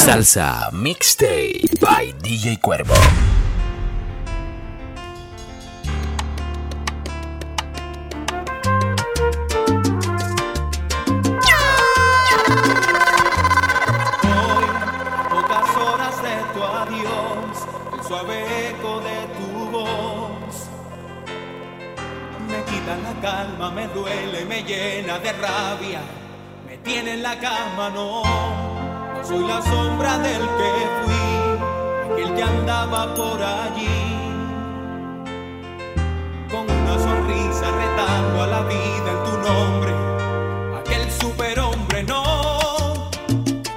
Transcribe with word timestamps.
Salsa 0.00 0.70
Mixtape 0.72 1.78
by 1.78 2.14
DJ 2.22 2.58
Cuervo. 2.58 2.94
Hoy, 14.24 14.66
pocas 15.28 15.76
horas 15.76 16.22
de 16.22 16.34
tu 16.54 16.62
adiós, 16.64 17.66
el 17.92 18.02
suave 18.08 18.68
eco 18.70 19.00
de 19.00 19.18
tu 19.36 19.70
voz. 19.70 20.54
Me 22.48 22.64
quita 22.64 22.96
la 22.96 23.20
calma, 23.20 23.70
me 23.70 23.86
duele, 23.88 24.46
me 24.46 24.62
llena 24.62 25.18
de 25.18 25.32
rabia, 25.32 26.00
me 26.66 26.78
tiene 26.78 27.12
en 27.12 27.22
la 27.22 27.38
cama, 27.38 27.90
no. 27.90 28.69
Soy 29.22 29.46
la 29.46 29.60
sombra 29.62 30.18
del 30.18 30.40
que 30.40 30.88
fui, 31.02 32.12
aquel 32.12 32.34
que 32.34 32.42
andaba 32.42 33.14
por 33.14 33.40
allí. 33.42 33.88
Con 36.50 36.68
una 36.68 36.98
sonrisa 36.98 37.70
retando 37.70 38.42
a 38.42 38.46
la 38.46 38.62
vida 38.62 39.10
en 39.14 39.24
tu 39.24 39.38
nombre, 39.48 39.92
aquel 40.80 41.10
superhombre, 41.12 42.02
no. 42.02 42.22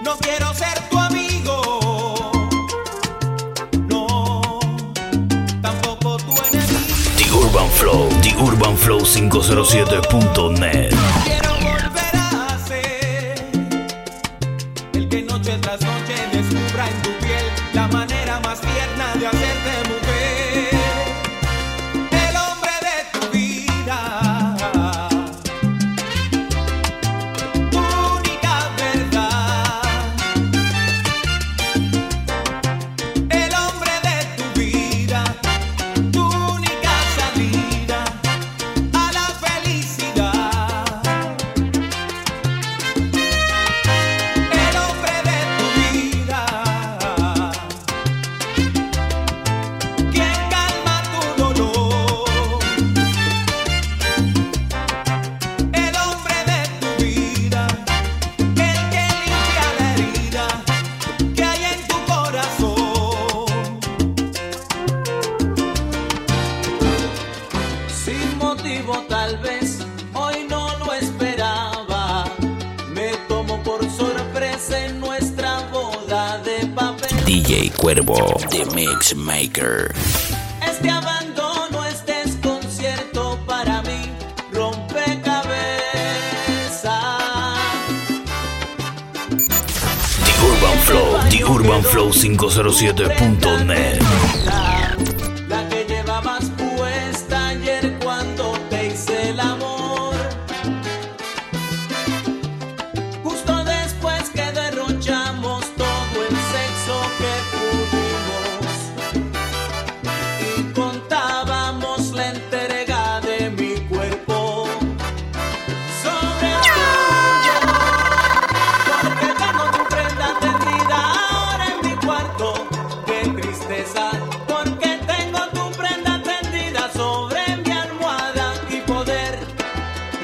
No 0.04 0.16
quiero 0.22 0.54
ser 0.54 0.80
tu 0.90 0.98
amigo. 0.98 2.32
No, 3.88 4.32
Urban 7.34 7.70
Flow, 7.70 8.10
The 8.22 8.34
Urban 8.40 8.78
Flow 8.78 9.02
507.net. 9.02 11.43
DJ 77.26 77.72
Cuervo, 77.78 78.18
The 78.50 78.66
Mix 78.76 79.16
Maker. 79.16 79.94
Este 80.62 80.90
abandono, 80.90 81.86
este 81.86 82.12
desconcierto 82.26 83.40
para 83.48 83.82
mí, 83.84 84.12
rompecabezas. 84.52 85.54
The 90.26 90.34
Urban 90.46 90.80
Flow, 90.80 91.20
The 91.30 91.44
Urban 91.46 91.84
Flow 91.84 92.12
507.net. 92.12 94.02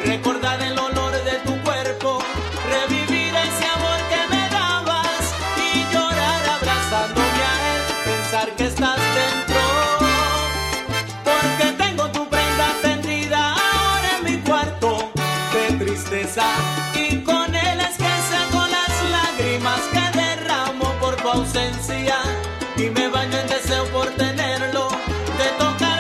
recordar 0.06 0.62
el 0.62 0.78
olor 0.78 1.12
de 1.24 1.36
tu 1.46 1.62
cuerpo. 1.64 2.20
Revivir 2.70 3.34
ese 3.36 3.66
amor 3.78 4.00
que 4.12 4.36
me 4.36 4.50
dabas 4.50 5.24
y 5.58 5.94
llorar 5.94 6.42
abrazándome 6.58 7.44
a 7.52 7.56
él. 7.74 7.82
Pensar 8.06 8.50
que 8.56 8.66
estás 8.66 9.00
dentro. 9.22 9.62
Porque 11.24 11.84
tengo 11.84 12.10
tu 12.12 12.28
prenda 12.30 12.68
tendida 12.82 13.54
ahora 13.54 14.10
en 14.18 14.24
mi 14.26 14.38
cuarto 14.42 15.12
de 15.54 15.86
tristeza 15.86 16.46
y 16.96 17.18
con 17.24 17.54
él 17.54 17.80
es 17.82 17.98
que 17.98 18.14
saco 18.32 18.66
las 18.68 18.94
lágrimas 19.12 19.82
que 19.94 20.18
derramo 20.18 20.92
por 21.00 21.16
tu 21.16 21.30
ausencia 21.30 22.18
y 22.78 22.90
me 22.90 23.08
baño 23.10 23.38
en 23.38 23.48
deseo 23.48 23.86
por 23.86 24.08
tenerlo, 24.12 24.90
de 25.38 25.50
tocarlo 25.58 26.00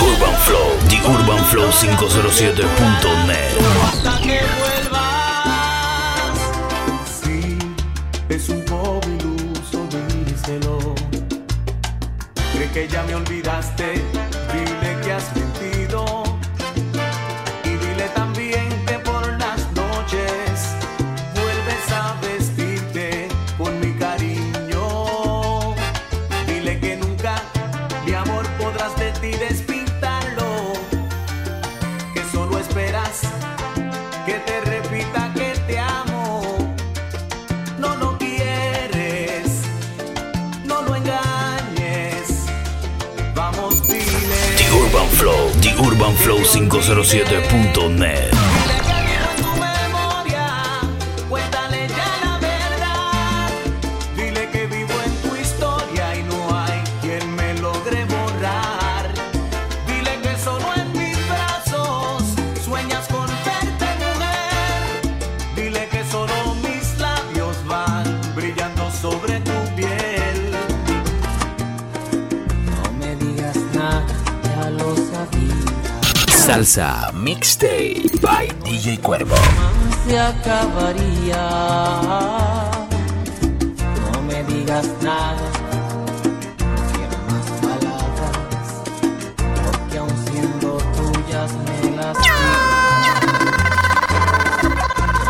Urban 0.00 0.34
Flow, 0.44 0.83
The 1.04 1.10
Urban 1.10 1.44
Flow 1.50 1.68
507.net. 1.70 3.58
hasta 3.84 4.18
que 4.22 4.40
vuelvas. 4.58 6.38
Sí, 7.22 7.58
es 8.30 8.48
un 8.48 8.64
poco 8.64 9.00
iluso, 9.06 9.86
díselo. 10.24 10.94
Cree 12.54 12.70
que 12.72 12.88
ya 12.88 13.02
me 13.02 13.16
olvidaste, 13.16 14.02
The 45.14 45.70
Urban 45.78 46.16
Flow 46.16 46.38
507.net. 46.38 48.63
Salsa 76.44 77.08
Mixtape 77.14 78.20
by 78.20 78.46
DJ 78.64 78.98
Cuervo. 79.00 79.34
Se 80.06 80.18
acabaría. 80.18 81.40
No 84.12 84.20
me 84.28 84.44
digas 84.44 84.86
nada. 85.00 85.40
No 87.00 87.08
más 87.32 87.48
palabras. 87.62 88.68
Porque 89.64 89.96
aun 89.96 90.12
siendo 90.26 90.76
tuyas 90.92 91.50
me 91.64 91.96
las. 91.96 92.12
¡Ah! 92.28 93.20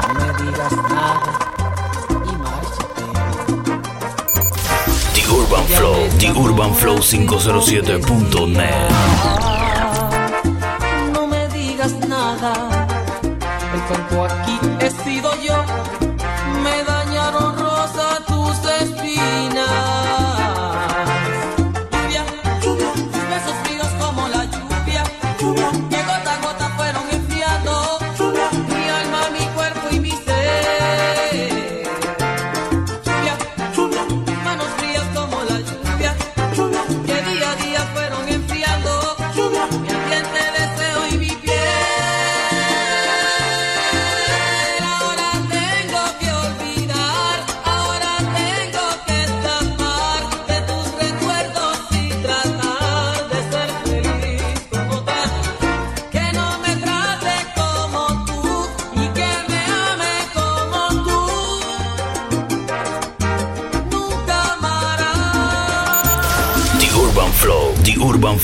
No 0.02 0.08
me 0.18 0.28
digas 0.42 0.74
nada. 0.90 1.30
y 5.14 5.20
The 5.20 5.30
Urban 5.30 5.64
Flow, 5.68 6.08
The 6.18 6.32
Urban 6.32 6.74
Flow 6.74 6.98
507.net. 6.98 9.53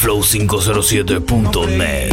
flow507.net. 0.01 2.13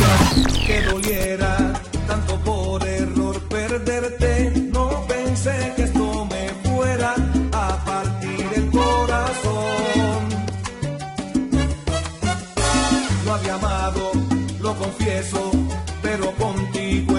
Que 0.65 0.81
doliera 0.81 1.73
tanto 2.05 2.37
por 2.41 2.85
error 2.85 3.39
perderte, 3.47 4.51
no 4.73 5.05
pensé 5.07 5.71
que 5.75 5.83
esto 5.83 6.25
me 6.25 6.49
fuera 6.69 7.15
a 7.53 7.85
partir 7.85 8.45
el 8.55 8.69
corazón. 8.71 10.27
Lo 13.25 13.35
había 13.35 13.55
amado, 13.55 14.11
lo 14.59 14.75
confieso, 14.75 15.49
pero 16.01 16.33
contigo 16.33 17.16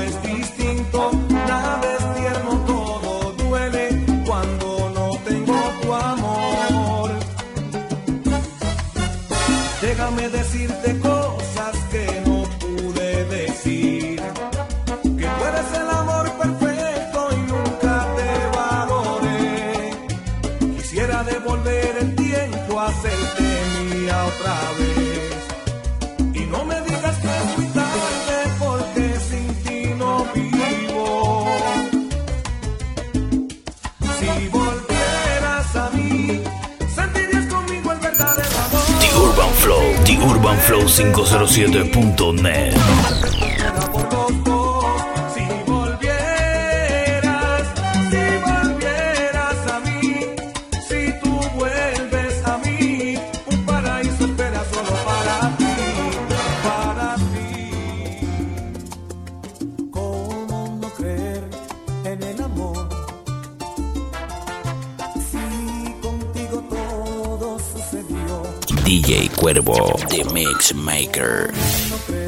The 39.01 39.09
Urban 39.17 39.53
Flow, 39.55 39.95
The 40.05 40.17
Urban 40.23 40.59
Flow 40.59 40.83
507.net. 40.83 43.38
DJ 68.89 69.29
Cuervo, 69.29 69.99
The 70.09 70.25
Mix 70.33 70.73
Maker. 70.73 72.28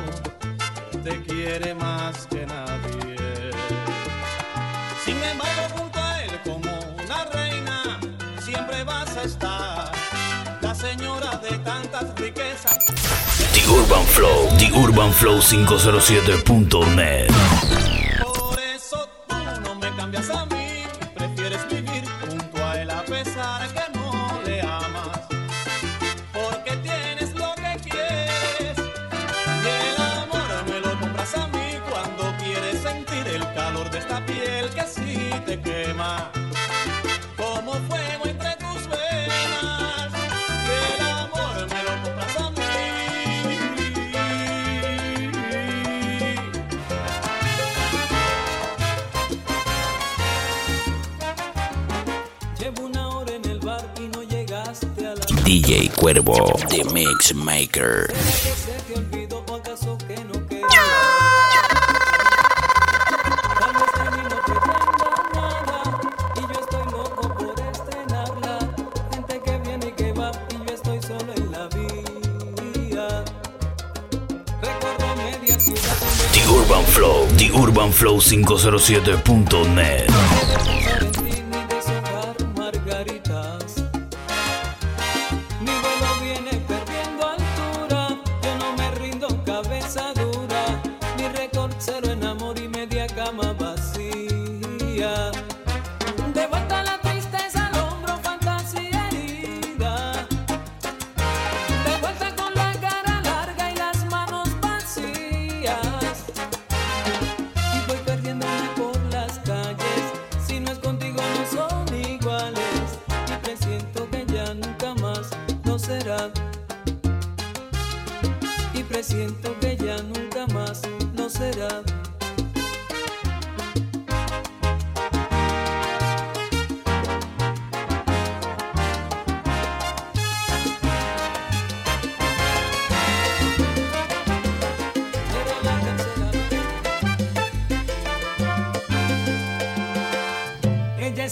te 1.04 1.22
quiere 1.24 1.76
más 1.76 2.26
que 2.28 2.46
nadie. 2.46 3.52
Sin 5.06 5.18
embargo, 5.22 5.64
junto 5.78 6.00
a 6.00 6.24
él 6.24 6.32
como 6.44 6.72
una 7.04 7.26
reina, 7.26 8.00
siempre 8.40 8.84
vas 8.84 9.16
a 9.18 9.24
estar. 9.24 9.73
Urban 13.84 14.06
Flow, 14.06 14.48
theurbanflow507.net. 14.60 17.28
Por 18.24 18.60
eso 18.60 19.10
tú 19.28 19.36
no 19.64 19.76
me 19.76 19.94
cambias 19.98 20.30
a 20.30 20.46
mí, 20.46 20.84
prefieres 21.14 21.68
vivir 21.68 22.06
junto 22.22 22.66
a 22.66 22.82
él 22.82 22.90
a 22.90 23.04
pesar 23.04 23.68
que 23.74 23.82
no 23.98 24.40
le 24.46 24.62
amas. 24.62 25.20
Porque 26.32 26.78
tienes 26.78 27.36
lo 27.36 27.54
que 27.56 27.76
quieres 27.90 28.78
y 29.64 29.68
el 29.68 30.02
amor 30.02 30.64
me 30.70 30.80
lo 30.80 30.98
compras 31.02 31.36
a 31.36 31.48
mí 31.48 31.76
cuando 31.90 32.34
quieres 32.42 32.82
sentir 32.82 33.28
el 33.28 33.44
calor 33.54 33.90
de 33.92 33.98
esta 34.00 34.26
piel 34.26 34.70
que 34.70 34.88
sí 34.88 35.30
te 35.46 35.60
quema. 35.60 36.32
DJ 55.74 55.90
Cuervo, 55.90 56.54
The 56.70 56.86
Mix 56.94 57.34
Maker. 57.34 58.06
The 76.30 76.46
Urban 76.54 76.86
Flow, 76.86 77.26
The 77.26 77.50
Urban 77.58 77.90
Flow 77.92 78.20
507.net. 78.20 80.53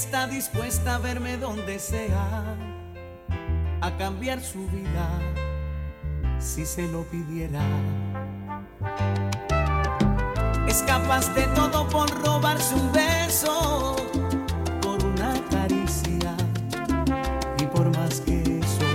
está 0.01 0.25
dispuesta 0.25 0.95
a 0.95 0.97
verme 0.97 1.37
donde 1.37 1.77
sea, 1.77 2.55
a 3.81 3.97
cambiar 3.97 4.41
su 4.41 4.67
vida 4.69 5.07
si 6.39 6.65
se 6.65 6.87
lo 6.87 7.03
pidiera. 7.03 7.61
Es 10.67 10.81
capaz 10.81 11.31
de 11.35 11.43
todo 11.53 11.87
por 11.87 12.09
robarse 12.25 12.73
un 12.73 12.91
beso, 12.91 13.95
por 14.81 15.05
una 15.05 15.33
caricia 15.51 16.33
y 17.59 17.65
por 17.67 17.95
más 17.95 18.21
que 18.21 18.41
eso. 18.41 18.87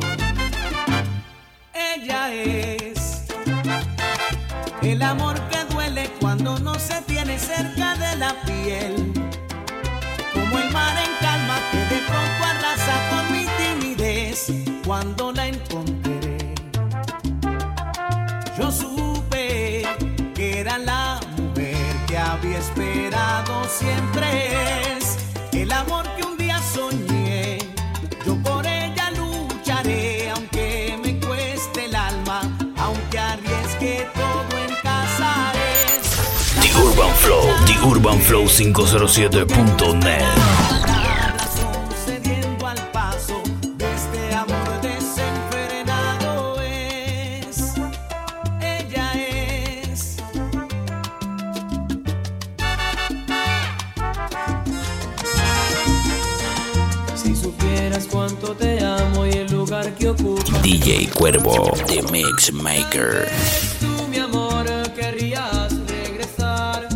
Ella 1.72 2.34
es 2.34 3.22
el 4.82 5.02
amor 5.02 5.40
que 5.50 5.72
duele 5.72 6.10
cuando 6.20 6.58
no 6.58 6.75
se 6.75 7.00
tiene 7.02 7.38
cerca 7.38 7.94
de 7.94 8.16
la 8.16 8.34
piel 8.42 9.15
siempre 23.68 24.96
es 24.96 25.16
el 25.52 25.73
amor 25.73 26.06
que 26.16 26.25
un 26.25 26.37
día 26.37 26.61
soñé. 26.62 27.58
Yo 28.25 28.37
por 28.42 28.66
ella 28.66 29.11
lucharé, 29.11 30.30
aunque 30.30 30.99
me 31.02 31.18
cueste 31.20 31.87
el 31.87 31.94
alma, 31.94 32.40
aunque 32.76 33.18
arriesgue 33.18 34.06
todo 34.14 34.58
en 34.58 34.75
casa. 34.82 35.52
Es 35.88 36.11
The 36.61 36.78
Urban 36.78 37.14
Flow, 37.16 37.46
The 37.66 37.87
Urban 37.87 38.20
Flow 38.20 38.46
507.net. 38.46 40.65
que 60.06 60.10
ocupa. 60.10 60.58
DJ 60.62 61.08
Cuervo, 61.10 61.72
The 61.86 62.02
Mix 62.12 62.52
Maker. 62.52 63.28
Tú, 63.80 64.08
mi 64.08 64.18
amor, 64.18 64.66
querrías 64.94 65.72
regresar. 65.88 66.88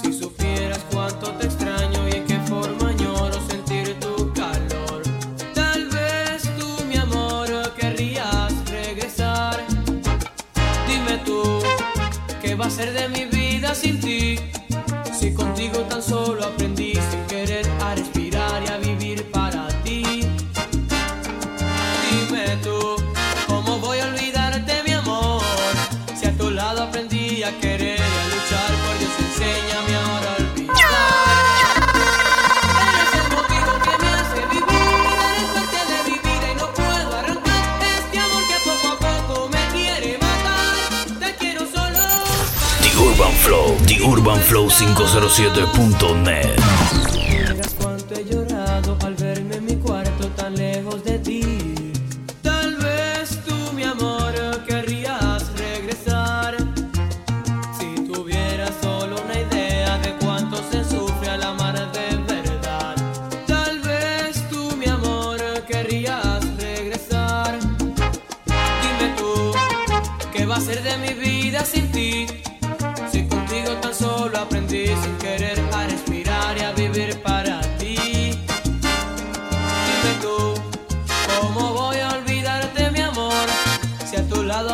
Si 0.00 0.12
supieras 0.12 0.80
cuánto 0.92 1.32
te 1.32 1.46
extraño 1.46 2.08
y 2.08 2.12
en 2.18 2.26
qué 2.26 2.38
forma 2.40 2.90
añoro 2.90 3.34
sentir 3.48 3.98
tu 3.98 4.32
calor. 4.32 5.02
Tal 5.54 5.88
vez 5.88 6.42
tú, 6.58 6.84
mi 6.84 6.96
amor, 6.96 7.48
querrías 7.74 8.52
regresar. 8.70 9.58
Dime 10.86 11.18
tú, 11.24 11.42
¿qué 12.40 12.54
va 12.54 12.66
a 12.66 12.70
ser 12.70 12.92
de 12.92 13.08
mi 13.08 13.24
vida 13.24 13.74
sin 13.74 14.00
ti? 14.00 14.38
Si 15.18 15.34
contigo 15.34 15.78
tan 15.88 16.02
solo 16.02 16.44
aprendí. 16.44 16.71
urbanflow507.net 44.22 46.81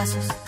pasos. 0.00 0.39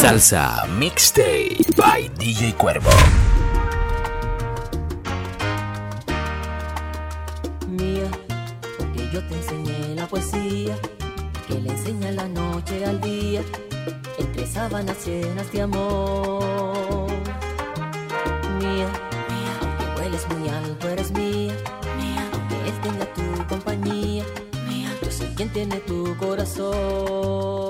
Salsa 0.00 0.66
Mixtape 0.78 1.76
by 1.76 2.08
DJ 2.16 2.54
Cuervo. 2.56 2.88
Mía, 7.68 8.10
porque 8.78 9.10
yo 9.12 9.20
te 9.28 9.34
enseñé 9.34 9.94
la 9.94 10.06
poesía, 10.06 10.74
que 11.46 11.54
le 11.60 11.72
enseña 11.72 12.12
la 12.12 12.26
noche 12.28 12.82
al 12.86 12.98
día, 13.02 13.42
entre 14.16 14.46
sábanas 14.46 15.06
llenas 15.06 15.52
de 15.52 15.60
amor. 15.60 17.10
Mía, 18.58 18.88
mía, 19.28 19.52
aunque 19.60 20.00
hueles 20.00 20.26
muy 20.30 20.48
alto, 20.48 20.88
eres 20.88 21.10
mía, 21.10 21.54
mía, 21.98 22.26
aunque 22.32 22.54
él 22.70 22.80
tenga 22.82 23.04
tu 23.12 23.46
compañía, 23.48 24.24
mía, 24.66 24.96
yo 25.02 25.12
soy 25.12 25.26
quien 25.36 25.50
tiene 25.50 25.76
tu 25.80 26.16
corazón. 26.16 27.69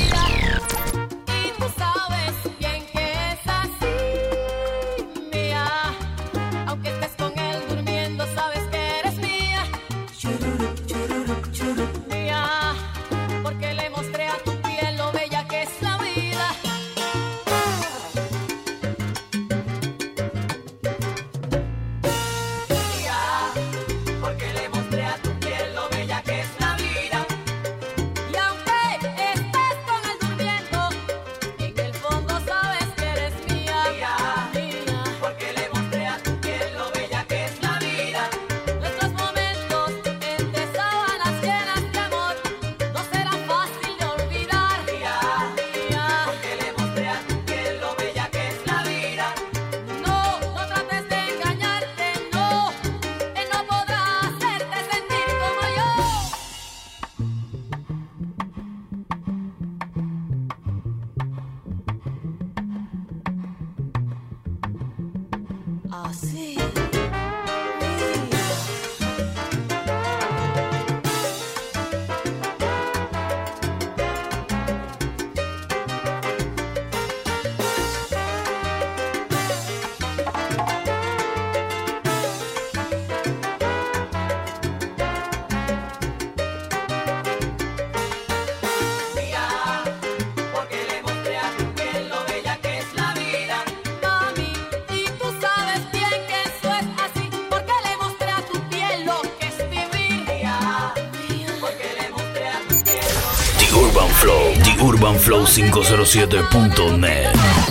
Urban 104.01 104.15
Flow, 104.15 104.53
The 104.55 104.73
Urban 104.81 105.19
Flow 105.19 105.45
507.net. 105.45 107.70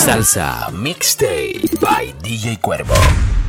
Salsa 0.00 0.72
Mixtape 0.72 1.78
by 1.78 2.14
DJ 2.22 2.56
Cuervo. 2.58 3.39